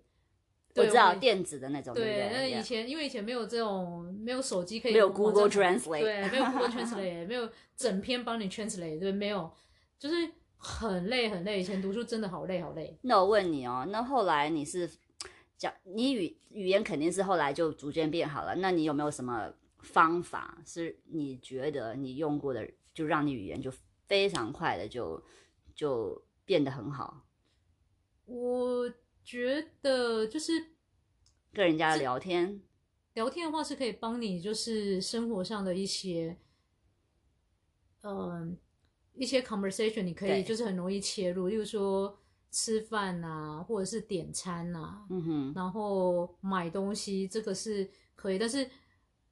[0.75, 2.29] 我知道电子的那种，对？
[2.31, 9.51] 那以前因为以前没有这种没有手机可以没有 Google Translate，对，没有 Google Translate，没有整篇帮你 translate，对，没有，
[9.97, 10.15] 就是
[10.57, 11.59] 很累很累。
[11.59, 12.97] 以前读书真的好累好累。
[13.01, 14.89] 那我问你哦，那后来你是
[15.57, 23.71] 讲你语语言肯定是后来就逐渐变好了，那你有没有什么方法是你觉得你用过的，就让你语言就
[24.05, 25.23] 非常快的就
[25.75, 27.23] 就变得很好？
[28.27, 30.51] 我觉得就是
[31.53, 32.61] 跟人家聊天，
[33.13, 36.37] 聊天的话是可以帮你，就是生活上的一些，
[38.01, 38.57] 嗯、
[39.13, 42.19] 一些 conversation，你可以就是很容易切入，例如说
[42.51, 48.69] 吃饭啊，或者是点餐啊，嗯哼，然后买东西，这个是可以，但是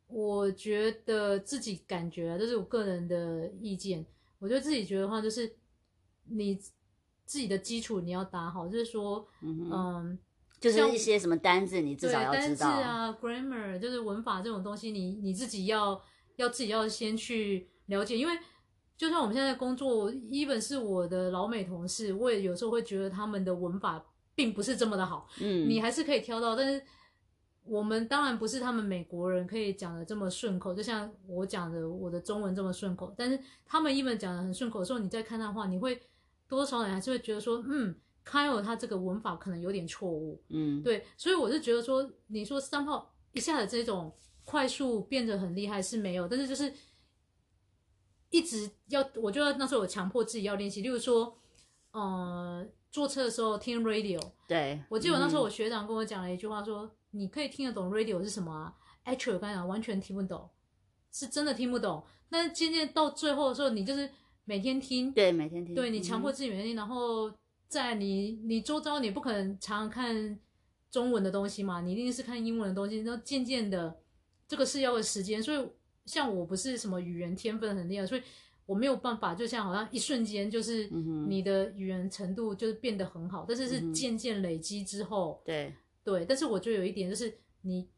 [0.08, 4.06] 我觉得自己感觉啊，这是我个人的意见。
[4.40, 5.54] 我觉得自己觉得的话，就是
[6.24, 6.58] 你
[7.26, 10.18] 自己的基础你要打好，就是说，嗯
[10.60, 12.70] 就是像一些什么单字，你至对少要单字知道。
[12.70, 16.02] 啊，grammar 就是文法这种东西，你你自己要
[16.38, 18.34] 要自己要先去了解，因为
[18.98, 26.82] 就算我们现在工作，even 是我的老美同事，我也有时候会觉得他们的文法并不是这么的好，嗯，你还是可以挑到，但是
[27.66, 36.02] 我们当然不是他们美国人可以讲的这么顺口，就像我讲的我的中文这么顺口，但是他们英文讲的很顺口的时候，你再看他的话，你会
[36.48, 46.74] 多多少人还是会觉得说，嗯，Kyle 他这个文法可能有点错误，嗯，对，所以我是觉得说，你说三炮一下子这种快速变得很厉害是没有，但是就是
[48.30, 51.38] 一直要，我就要那时候我强迫自己要练习，例如说，
[51.92, 55.46] 呃，坐车的时候听 radio，对，我记得我那时候嗯。
[55.46, 58.74] 我学长跟我讲了一句话说，你可以听得懂 radio 是什么啊
[59.06, 60.50] ？Actually 我跟你讲完全听不懂，
[61.12, 62.04] 是真的听不懂。
[62.30, 64.10] 但是渐渐到最后的时候，你就是
[64.46, 67.32] 每天听，对每天听，对你强迫嗯自己每天听，然后
[67.68, 70.40] 在你你周遭你不可能常常看
[70.90, 73.00] 中文的东西嘛，你一定是看英文的东西。
[73.00, 74.00] 然后渐渐的，
[74.48, 75.68] 这个是要个时间，所以
[76.06, 78.22] 像我不是什么语言天分很厉害，所以
[78.68, 80.88] 我没有办法，就像好像一瞬间就是
[81.28, 86.24] 你的语言程度就是变得很好，但是是渐渐累积之后，对，对。
[86.24, 87.90] 但是我觉得有一点就是你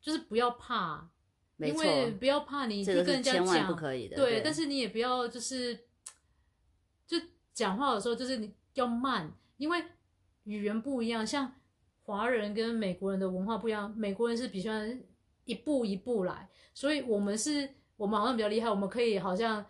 [0.00, 1.10] 就是不要怕，
[1.58, 5.86] 因为不要怕你去这个跟人家是千万讲，不可以的，对，但是你也不要就是
[7.06, 7.16] 就
[7.52, 9.82] 讲话的时候就是你要慢，因为
[10.44, 11.54] 语言不一样，像
[12.02, 14.72] 华人跟美国人的文化不一样，美国人是比较
[15.44, 19.64] 一步一步来，所以我们是我们好像比较厉害，我们可以好像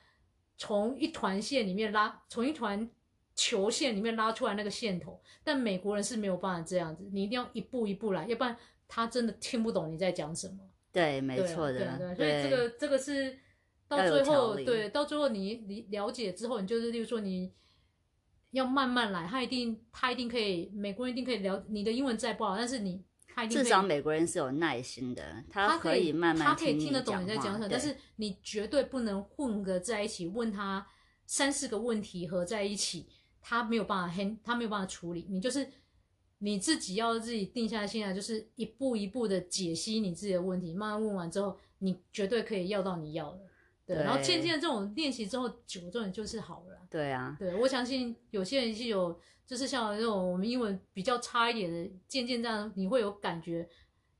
[0.56, 2.88] 从一团线里面拉，从一团
[3.34, 8.56] 球线里面拉出来那个线头，但美国人是没有办法这样子，你一定要一步一步来，要不然
[8.88, 10.56] 他真的听不懂你在讲什么。
[10.94, 13.36] 对，没错的，对啊对啊所以这个这个是
[13.88, 17.52] 到最后，对，到最后你你了解之后，你就是例如说你
[18.52, 30.86] 要慢慢来，他一定他一定可以，美国人一定可以了，你的英文再不好，但是你他他一定至少美国人是有耐心的，他可以慢慢他可以听听得懂你在讲讲什么，但是你绝对不能混合在一起，问他
[31.26, 33.08] 三四个问题合在一起，
[33.40, 35.26] 他没有办法 hand，他没有办法处理。
[35.28, 35.66] 你就是
[36.44, 43.40] 你自己要自己定下心来，就是一步一步的解析你自己的问题，慢慢问完之后，你绝对可以要到你要的。
[43.86, 46.78] 对，对然后渐渐这种练习之后，久了之后你就是好了。
[46.90, 53.66] 对啊，对，我相信有些人是有，就是像那种我们英文比较差一点的，渐渐这样你会有感觉，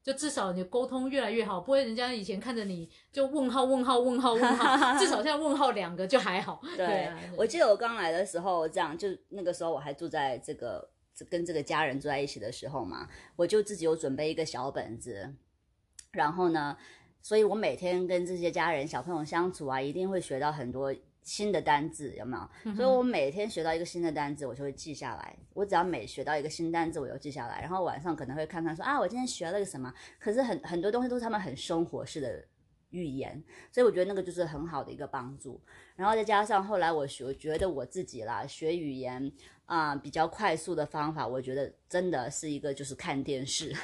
[0.03, 6.61] 就至少你的沟通越来越好，不会人家以前看着你就问号问号问号问号， 至少现在问号两个就还好。
[6.77, 10.89] 对，啊，对我记得我刚来的时候，这样就那个时候我还住在这个
[11.29, 15.35] 跟这个家人住在一起的时候嘛，我就自己有准备一个小本子，
[16.13, 16.77] 然后呢，
[17.21, 22.75] 所以我每天跟这些家人小朋友相处啊，一定会学到很多新的单字，有没有？
[22.75, 25.37] 所以我每天学到一个新的单字，我就会记下来。
[25.55, 29.93] 我只要每学到一个新单字，我就记下来，然后晚上可能会看看说啊，我今天学了个什么。
[30.19, 32.45] 可是很很多东西都是他们很生活式的
[32.95, 33.43] 语言，
[33.73, 35.61] 所以我觉得那个就是很好的一个帮助。
[35.97, 39.31] 然后再加上后来我学，我觉得我自己啦，学语言
[39.67, 43.75] 啊、比较快速的方法，我觉得真的是一个就是看电视，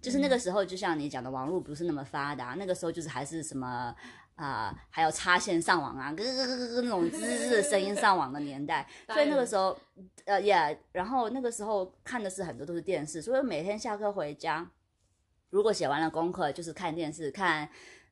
[0.00, 3.94] 就是那个时候就像你讲的，网络不是那么发达，那个时候就是还是什么。
[4.36, 9.78] 啊、还有插线上网啊，咯咯咯咯咯那种滋滋的声音上网的年代， 所以那个时候，
[10.24, 14.66] 呃，yeah，然后那个时候看的是很多都是电视，所以每天下课回家，
[15.50, 17.68] 如果写完了功课，就是看电视，看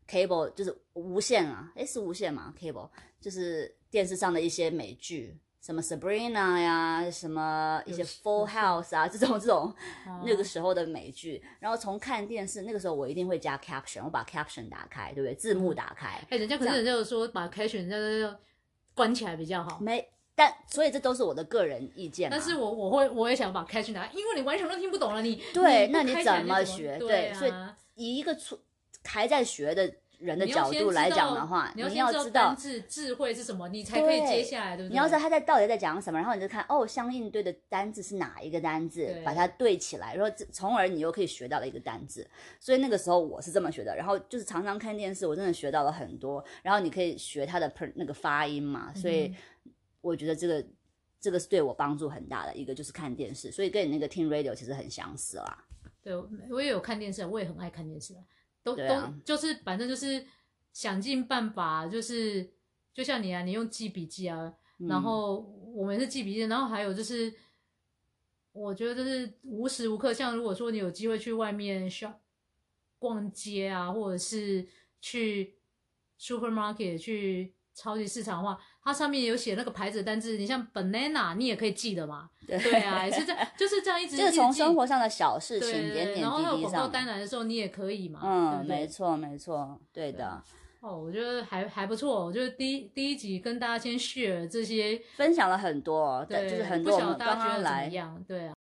[0.09, 2.89] cable，就是无线啊，诶，是无线嘛？cable
[3.21, 9.75] 就是电视上的一些美剧，什么 Sabrina 呀，什么一些 Full House 啊，这种这种
[10.07, 15.35] 哦那个时候的美剧，然后从看电视，那个时候我一定会加 caption，我把 caption 打开，对不对？
[15.35, 18.35] 字幕打开，哎、人家可能人家有说把 caption 人家都要
[18.95, 19.79] 关起来比较好。
[19.81, 22.31] 没，但所以这都是我的个人意见。
[22.31, 26.97] 但是我我会我也想把 c a s h 打开，因为你完全都听不懂了，你对，不那你怎么学？
[26.99, 28.59] 对所以啊以一个初
[29.05, 34.93] 还在学的人的角度来讲的话，你要先知道单字智慧是什么，你才可以接下来，对不对？
[34.93, 42.29] 你要知道他在到底在讲什么，然后你就看哦，相应对的单字是哪一个单字，把它对起来，然后这从而你又可以学到了一个单字。
[42.59, 46.45] 所以那个时候我是这么学的，然后就是常常看电视，我真的学到了很多。
[46.63, 49.33] 然后你可以学它的那个发音嘛，所以
[50.01, 50.67] 我觉得这个
[51.21, 55.65] 这个是对我帮助很大的一个，就是看电视，所以跟你那个听 radio 其实很相似啦。
[56.03, 56.13] 对，
[56.51, 58.15] 我也有看电视，我也很爱看电视，
[58.77, 60.25] 都、啊都就是反正就是
[60.73, 62.51] 想尽办法，就是
[62.93, 64.89] 就像你啊，你用记笔记啊，嗯。
[64.89, 65.41] 然后
[65.75, 67.33] 我们是记笔记，然后还有就是，
[68.53, 72.15] 我觉得就是无时无刻，像如果说你有机会去外面 shop
[72.99, 74.67] 逛街啊，或者是
[75.01, 75.57] 去
[76.19, 78.59] supermarket 去超级市场的话，
[78.89, 82.31] 它上面有写那个牌子的单字，你像 banana，你也可以记得嘛。
[82.47, 87.07] 对啊，也是这样，就是这样一直 就是从生活上的小事情、然后还有滴滴上广告单。
[87.07, 90.43] 来的时候，你也可以嘛，嗯，没错，没错，对的。
[90.81, 92.25] 哦，我觉得还还不错。
[92.25, 97.89] 我觉得第一第一集跟大家先 share 这些，分享了很多，对，就是很多我们晓得大家觉得刚刚来。
[97.89, 98.25] 样？
[98.27, 98.55] 对啊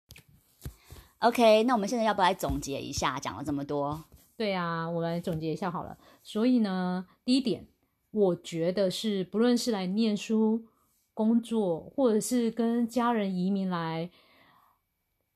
[1.21, 3.21] ，OK，那我们现在要不要来总结一下？
[3.21, 4.03] 讲了这么多，
[4.37, 5.97] 对啊，我们来总结一下好了。
[6.25, 7.67] 所以呢，第一点，
[8.17, 10.65] 我觉得是不论是来念书、
[11.13, 14.09] 工作，或者是跟家人移民来，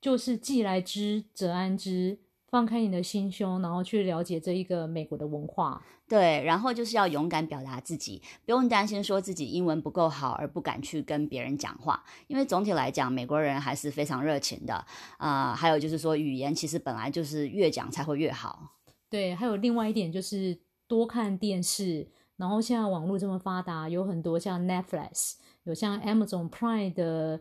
[0.00, 2.18] 就是既来之则安之，
[2.48, 5.84] 放开你的心胸，然后去了解这一个美国的文化。
[6.08, 14.86] 对，然后就是要勇敢表达自己，不用担心说自己英文不够好而不敢去跟别人讲话，因为总体来讲，美国人还是非常热情的
[15.18, 18.76] 啊、还有就是说，语言其实本来就是越讲才会越好。
[19.10, 20.58] 对，还有另外一点就是
[20.88, 22.08] 多看电视，
[22.40, 25.34] 然后现在网络这么发达，有很多像 Netflix，
[25.64, 27.38] 有像 Amazon Prime 的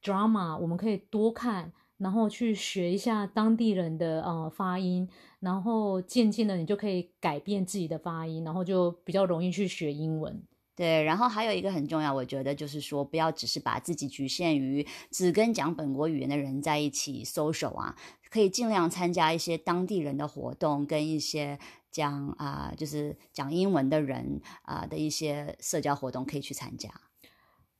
[0.00, 5.08] drama，我们可以多看，然后去学一下当地人的呃发音，
[5.40, 10.40] 然后渐渐的你就可以改变自己的发音，然后就比较容易去学英文。
[10.76, 17.94] 对，然后还有一个很重要，我觉得就是说，不要只是把自己局限于只跟讲本国语言的人在一起 social 啊，
[18.30, 21.58] 可以尽量参加一些当地人的活动，跟一些
[21.92, 26.90] 讲啊、就是讲英文的人啊、的一些社交活动可以去参加。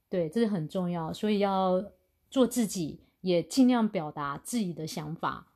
[0.09, 1.83] 对，这是很重要，所以要
[2.31, 5.47] 做自己，也尽量表达自己的想法。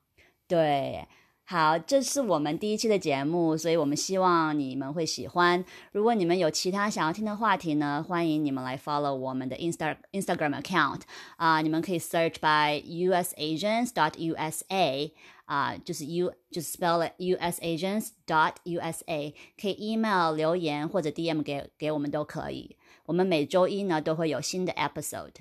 [0.48, 1.06] 对，
[1.44, 5.64] 好，这是我们第一期的节目，所以我们希望你们会喜欢。
[5.92, 11.02] 如果你们有其他想要听的话题呢，欢迎你们来 follow 我们的 Insta Instagram account
[11.36, 12.80] 啊、你们可以 search by
[13.10, 15.12] US Agents dot USA
[15.46, 22.76] 啊、就是 U 就是 spell it US Agents dot USA，可以 email 留言或者 DM 给给我们都可以。
[23.06, 25.34] 我们每周一呢都会有新的 episode，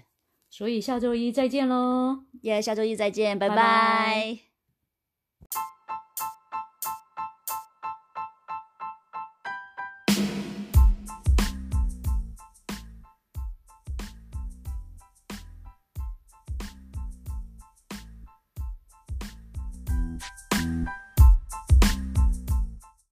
[0.50, 2.20] 所以下周一再见喽。
[2.42, 4.45] 耶、下周一再见，拜拜拜拜